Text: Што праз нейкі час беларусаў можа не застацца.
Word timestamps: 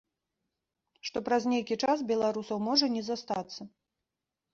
Што 1.09 1.21
праз 1.27 1.43
нейкі 1.53 1.77
час 1.87 2.01
беларусаў 2.13 2.57
можа 2.69 2.89
не 2.95 3.03
застацца. 3.11 3.61